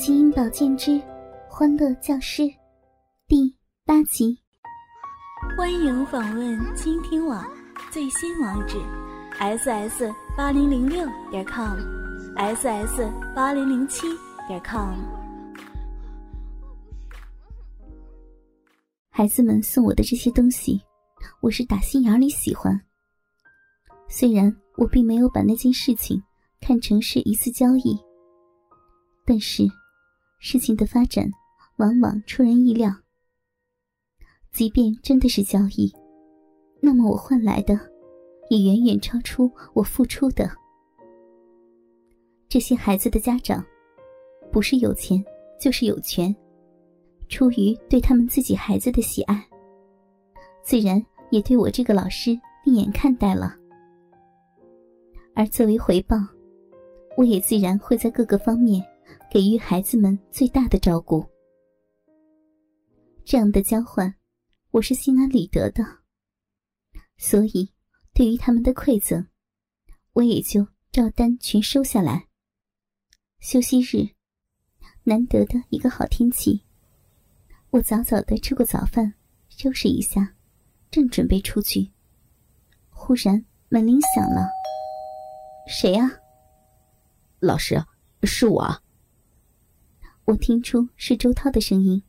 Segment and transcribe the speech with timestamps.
[0.00, 0.98] 基因保健之
[1.46, 2.44] 欢乐教师
[3.28, 4.34] 第八集。
[5.58, 7.46] 欢迎访问倾听网
[7.90, 8.78] 最新网址
[9.38, 14.06] ：ss 八零零六点 com，ss 八零零七
[14.48, 14.94] 点 com。
[19.10, 20.80] 孩子们送我的这些东西，
[21.42, 22.80] 我是打心眼里喜欢。
[24.08, 26.18] 虽然我并没有把那件事情
[26.58, 28.00] 看成是一次交易，
[29.26, 29.70] 但是
[30.40, 31.30] 事情的发展
[31.76, 32.90] 往往出人意料。
[34.50, 35.94] 即便真的是交易，
[36.80, 37.78] 那么我换来的
[38.48, 40.50] 也远远超出我付出的。
[42.48, 43.64] 这些孩子的家长，
[44.50, 45.22] 不是有钱
[45.60, 46.34] 就是有权，
[47.28, 49.46] 出于对他们自己孩子的喜爱，
[50.64, 51.00] 自然
[51.30, 52.30] 也对我这个老师
[52.64, 53.54] 另眼看待了。
[55.34, 56.16] 而作为回报，
[57.16, 58.82] 我也自然会在各个方面
[59.32, 61.24] 给予孩子们最大的照顾。
[63.24, 64.12] 这样的交换，
[64.72, 65.84] 我是心安理得的。
[67.16, 67.72] 所以，
[68.12, 69.24] 对于他们的馈赠，
[70.14, 72.26] 我也就照单全收下来。
[73.38, 74.16] 休息日，
[75.04, 76.64] 难得的一个好天气，
[77.70, 79.14] 我早早的吃过早饭，
[79.48, 80.34] 收拾一下，
[80.90, 81.92] 正准备出去，
[82.88, 84.48] 忽然门铃响了。
[85.68, 86.10] 谁呀？
[87.38, 87.80] 老师，
[88.24, 88.82] 是我。
[90.30, 92.00] 我听出是周涛的声音。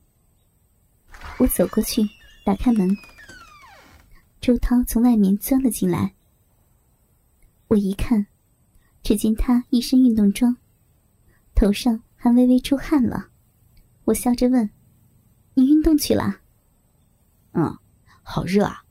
[1.40, 2.04] 我走过去，
[2.46, 2.96] 打开门。
[4.40, 6.14] 周涛从外面钻了进来。
[7.70, 8.28] 我一看，
[9.02, 10.56] 只见他一身运动装，
[11.56, 13.30] 头上还微微出汗了。
[14.04, 14.70] 我笑着问
[15.56, 16.42] ：“你运动去了
[17.54, 17.76] ？”“嗯，
[18.22, 18.84] 好热啊，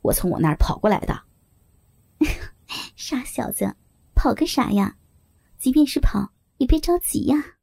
[0.00, 1.24] 我从我那儿跑过来的。
[2.96, 3.76] ”傻小子。
[4.14, 4.96] 跑个啥呀？
[5.58, 7.57] 即便是跑，也别着急呀。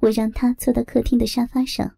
[0.00, 1.96] 我让他坐到客厅的沙发上，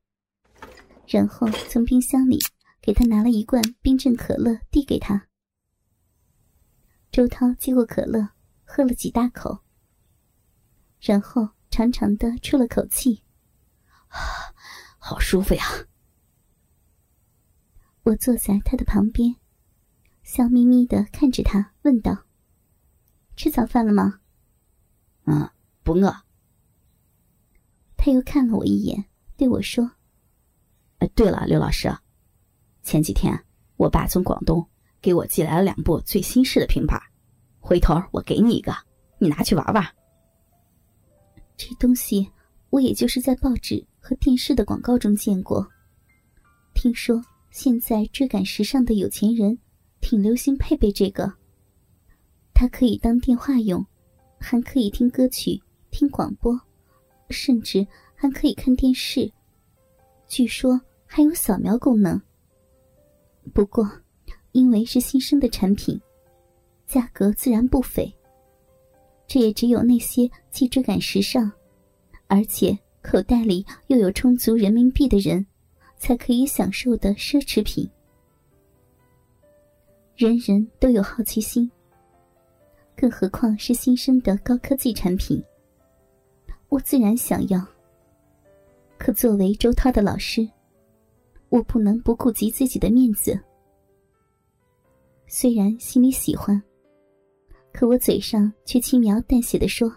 [1.06, 2.38] 然后从冰箱里
[2.80, 5.28] 给他拿了一罐冰镇可乐，递给他。
[7.12, 8.30] 周涛接过可乐，
[8.64, 9.60] 喝了几大口，
[11.00, 13.22] 然后长长的出了口气
[14.98, 15.64] ：“好舒服呀。”
[18.04, 19.36] 我坐在他的旁边，
[20.22, 22.24] 笑眯眯的看着他，问道。
[23.36, 24.20] 吃早饭了吗？
[25.24, 25.50] 嗯，
[25.82, 26.24] 不饿。
[28.02, 29.04] 他又看了我一眼，
[29.36, 29.90] 对我说
[31.00, 31.94] ：“哎，对了，刘老师，
[32.82, 33.38] 前几天
[33.76, 34.66] 我爸从广东
[35.02, 36.98] 给我寄来了两部最新式的平板，
[37.58, 38.74] 回头我给你一个，
[39.18, 39.86] 你拿去玩玩。”
[41.58, 42.26] 这东西
[42.70, 45.68] 我也就是在报纸和电视的广告中见过。
[46.72, 49.58] 听说现在追赶时尚的有钱人
[50.00, 51.30] 挺流行配备这个。
[52.54, 53.84] 它可以当电话用，
[54.38, 55.60] 还可以听歌曲、
[55.90, 56.58] 听广播，
[57.30, 59.30] 甚至还可以看电视。
[60.26, 62.20] 据说还有扫描功能。
[63.52, 63.90] 不过，
[64.52, 66.00] 因为是新生的产品，
[66.86, 68.12] 价格自然不菲。
[69.26, 71.50] 这也只有那些既追赶时尚，
[72.26, 75.46] 而且口袋里又有充足人民币的人，
[75.96, 77.88] 才可以享受的奢侈品。
[80.16, 81.70] 人人都有好奇心。
[82.94, 85.42] 更何况是新生的高科技产品，
[86.70, 87.62] 我自然想要。
[88.96, 90.48] 可作为周涛的老师，
[91.48, 93.38] 我不能不顾及自己的面子。
[95.26, 96.62] 虽然心里喜欢，
[97.72, 99.92] 可我嘴上却轻描淡写的说：“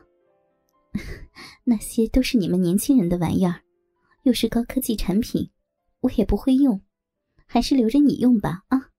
[1.63, 3.61] 那些都是你们年轻人的玩意儿，
[4.23, 5.49] 又是高科技产品，
[6.01, 6.81] 我也不会用，
[7.45, 8.89] 还是留着你用吧。”啊，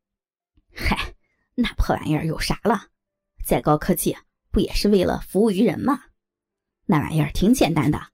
[0.73, 1.15] 嗨，
[1.57, 2.89] 那破玩意儿有啥了？
[3.45, 4.17] 再高科技，
[4.53, 6.05] 不也是为了服务于人吗？
[6.87, 8.13] 那玩意儿挺简单的，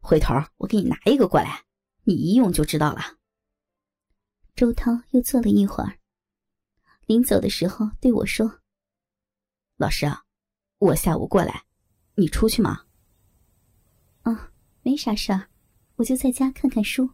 [0.00, 1.64] 回头我给你拿一个过来，
[2.04, 3.18] 你一用就知道了。
[4.54, 5.98] 周涛又坐了一会儿，
[7.06, 8.60] 临走的时候对我说
[9.76, 10.06] ：“老师，
[10.78, 11.64] 我下午过来，
[12.14, 12.84] 你出去吗
[14.22, 14.52] ？”“啊，
[14.82, 15.48] 没啥事儿，
[15.96, 17.10] 我就在家看看书。”“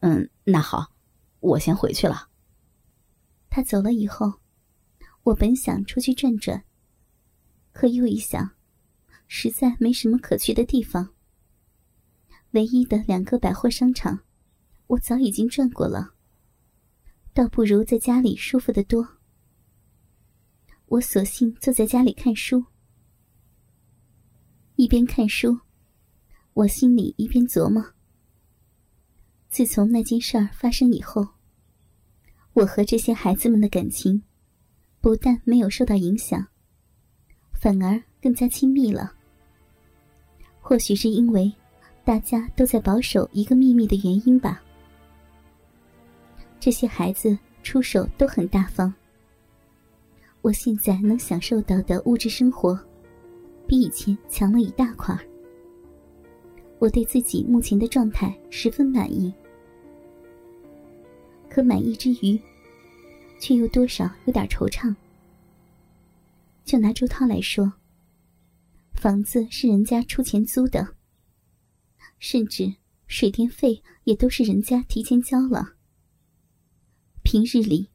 [0.00, 0.94] 嗯，那好，
[1.40, 2.30] 我先回去了。”
[3.50, 4.40] 他走了以后。
[5.26, 6.64] 我本想出去转转，
[7.72, 8.55] 可又一想，
[9.26, 11.14] 实在没什么可去的地方。
[12.52, 14.20] 唯一的两个百货商场，
[14.86, 16.14] 我早已经转过了，
[17.34, 19.06] 倒不如在家里舒服得多。
[20.86, 22.64] 我索性坐在家里看书，
[24.76, 25.58] 一边看书，
[26.54, 27.92] 我心里一边琢磨：
[29.48, 31.26] 自从那件事儿发生以后，
[32.52, 34.22] 我和这些孩子们的感情。
[34.98, 36.48] 不但没有受到影响，
[37.52, 39.15] 反而更加亲密了。
[40.68, 41.50] 或许是因为
[42.04, 44.60] 大家都在保守一个秘密的原因吧。
[46.58, 48.92] 这些孩子出手都很大方，
[50.42, 52.76] 我现在能享受到的物质生活，
[53.64, 55.16] 比以前强了一大块。
[56.80, 59.32] 我对自己目前的状态十分满意，
[61.48, 62.36] 可满意之余，
[63.38, 64.92] 却又多少有点惆怅。
[66.64, 67.72] 就拿周涛来说，
[68.96, 70.96] 房子是人家出钱租的，
[72.18, 72.74] 甚至
[73.06, 75.74] 水电费也都是人家提前交了。
[77.22, 77.90] 平日里，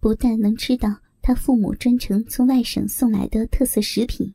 [0.00, 0.88] 不但能吃到
[1.22, 4.34] 他父母专程从外省送来的特色食品，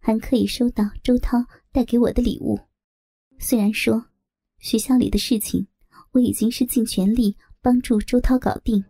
[0.00, 1.38] 还可以收到周涛
[1.70, 2.58] 带给我的礼物。
[3.38, 4.04] 虽然说
[4.58, 5.66] 学校里的事情
[6.12, 8.84] 我已经是尽全力帮助周涛搞定，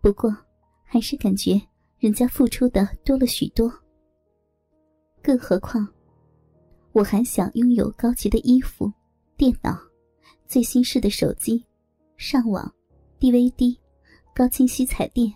[0.00, 0.34] 不过
[0.84, 1.60] 还是感觉
[1.98, 3.72] 人家付出的多了许多。
[5.26, 5.84] 更何况，
[6.92, 8.92] 我还想拥有高级的衣服、
[9.36, 9.76] 电脑、
[10.46, 11.66] 最新式的手机、
[12.16, 12.72] 上网、
[13.18, 13.76] DVD、
[14.32, 15.34] 高清晰彩电，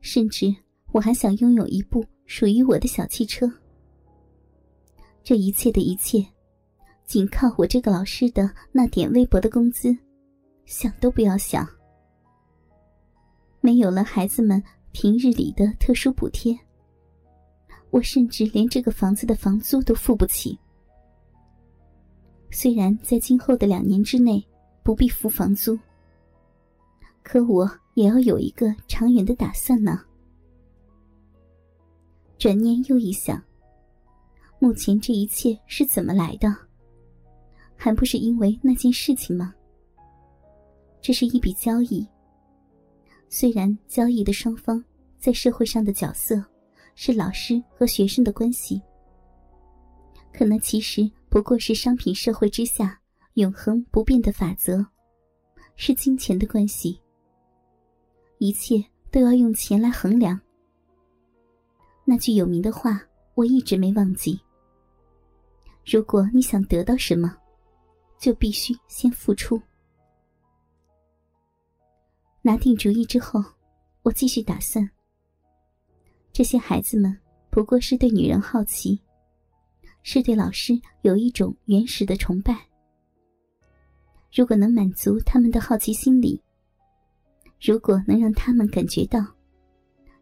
[0.00, 0.54] 甚至
[0.92, 3.52] 我还想拥有一部属于我的小汽车。
[5.24, 6.24] 这一切的一切。
[7.04, 9.92] 仅靠我这个老师的那点微薄的工资，
[10.64, 11.68] 想都不要想。
[13.60, 14.62] 没有了孩子们
[14.92, 16.56] 平日里的特殊补贴，
[17.90, 20.58] 我甚至连这个房子的房租都付不起。
[22.50, 24.44] 虽然在今后的两年之内
[24.82, 25.78] 不必付房租，
[27.22, 30.00] 可我也要有一个长远的打算呢。
[32.38, 33.42] 转念又一想，
[34.58, 36.48] 目前这一切是怎么来的？
[37.76, 39.54] 还不是因为那件事情吗？
[41.00, 42.06] 这是一笔交易。
[43.28, 44.84] 虽然交易的双方
[45.18, 46.42] 在社会上的角色
[47.02, 48.78] 是老师和学生的关系，
[50.34, 53.00] 可那其实不过是商品社会之下
[53.36, 54.84] 永恒不变的法则，
[55.76, 57.00] 是金钱的关系。
[58.36, 60.38] 一切都要用钱来衡量。
[62.04, 63.00] 那句有名的话，
[63.34, 64.38] 我一直没忘记：
[65.86, 67.34] 如果你想得到什么。
[68.18, 69.58] 就必须先付出。
[72.42, 73.42] 拿定主意之后，
[74.02, 74.86] 我继续打算。
[76.32, 77.16] 这些孩子们
[77.50, 79.00] 不过是对女人好奇，
[80.02, 82.56] 是对老师有一种原始的崇拜。
[84.32, 86.40] 如果能满足他们的好奇心理，
[87.60, 89.24] 如果能让他们感觉到，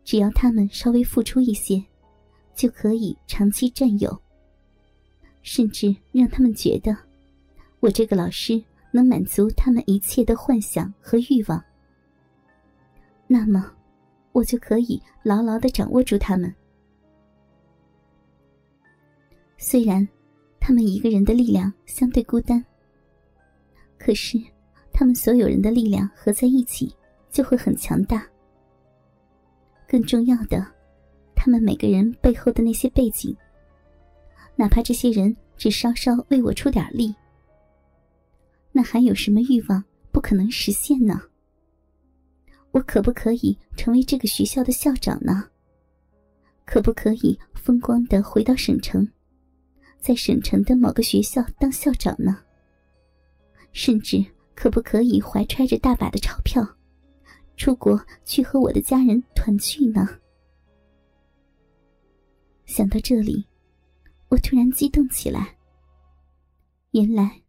[0.02, 1.84] 只要他们稍微付出一些，
[2.54, 4.19] 就可以长期占有，
[5.43, 6.96] 甚至让他们觉得。
[7.81, 11.62] 我这个老师能满足他们一切的幻想和欲望，
[13.26, 13.70] 那么
[14.38, 16.55] 我就可以牢牢的掌握住他们。
[19.56, 20.06] 虽然
[20.61, 22.64] 他们一个人的力量相对孤单，
[23.99, 24.40] 可是
[24.93, 26.94] 他们所有人的力量合在一起
[27.32, 28.25] 就会很强大。
[29.88, 30.64] 更重要的，
[31.35, 33.37] 他们每个人背后的那些背景，
[34.55, 37.12] 哪怕这些人只稍稍为我出点力。
[38.70, 39.82] 那还有什么欲望
[40.12, 41.20] 不可能实现呢？
[42.78, 45.50] 我可不可以成为这个学校的校长呢？
[46.64, 49.04] 可不可以风光的回到省城，
[49.98, 52.40] 在省城的某个学校当校长呢？
[53.73, 56.64] 甚至可不可以怀揣着大把的钞票，
[57.56, 60.08] 出国去和我的家人团聚呢？
[62.64, 63.44] 想到这里，
[64.28, 65.58] 我突然激动起来。
[66.92, 67.42] 原来。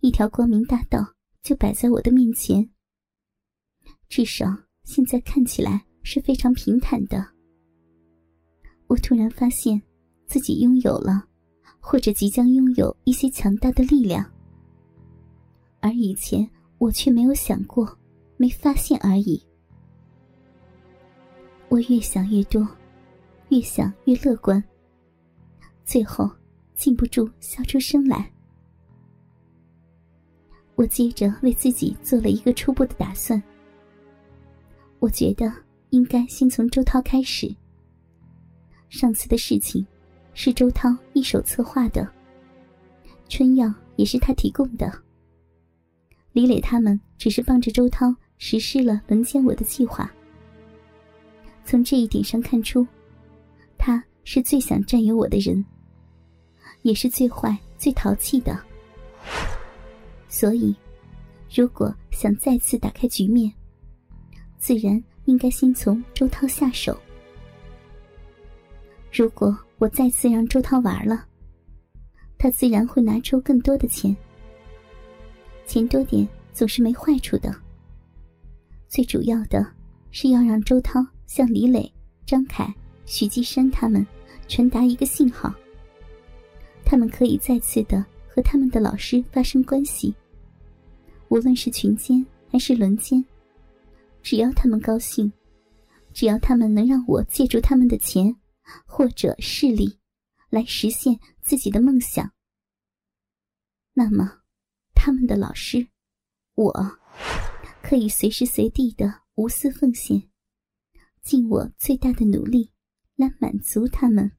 [0.00, 2.68] 一条光明大道就摆在我的面前，
[4.06, 4.44] 至少
[4.84, 7.26] 现在看起来是非常平坦的。
[8.86, 9.80] 我突然发现
[10.26, 11.26] 自己拥有了，
[11.80, 14.24] 或者即将拥有一些强大的力量，
[15.80, 16.48] 而以前
[16.78, 17.98] 我却没有想过，
[18.36, 19.42] 没发现而已。
[21.70, 22.66] 我越想越多，
[23.48, 24.62] 越想越乐观，
[25.84, 26.30] 最后
[26.74, 28.30] 禁不住笑出声来。
[30.76, 33.42] 我接着为自己做了一个初步的打算。
[35.04, 35.52] 我觉得
[35.90, 37.54] 应该先从周涛开始。
[38.88, 39.86] 上次的事情
[40.32, 42.10] 是周涛一手策划的，
[43.28, 44.90] 春药也是他提供的。
[46.32, 50.10] 李磊他们只是帮着周涛实施了轮奸我的计划。
[51.66, 52.86] 从这一点上看出，
[53.76, 55.62] 他是最想占有我的人，
[56.80, 58.58] 也是最坏、最淘气的。
[60.28, 60.74] 所以，
[61.54, 63.52] 如果想再次打开局面，
[64.64, 66.98] 自然应该先从周涛下手。
[69.12, 71.26] 如果我再次让周涛玩了，
[72.38, 74.16] 他自然会拿出更多的钱。
[75.66, 77.54] 钱多点总是没坏处的。
[78.88, 79.70] 最主要的
[80.10, 81.92] 是要让周涛向李磊、
[82.24, 84.06] 张凯、徐继山他们
[84.48, 85.52] 传达一个信号：
[86.86, 90.14] 他们可以再次的和他们的老师发生关系，
[91.28, 93.22] 无论是群奸还是轮奸，
[94.24, 95.32] 只要他们高兴，
[96.12, 98.34] 只要他们能让我借助他们的钱
[98.86, 100.00] 或者势力
[100.48, 102.32] 来实现自己的梦想，
[103.92, 104.40] 那么。
[104.96, 105.88] 他们的老师，
[106.54, 106.72] 我
[107.82, 110.30] 可以随时随地的无私奉献，
[111.20, 112.72] 尽我最大的努力
[113.14, 114.32] 来满足他们。